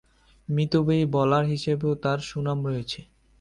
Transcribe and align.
মিতব্যয়ী 0.49 1.03
bowler 1.13 1.45
হিসেবেও 1.45 1.93
তার 2.03 2.19
সুনাম 2.29 2.59
রয়েছে। 2.67 2.99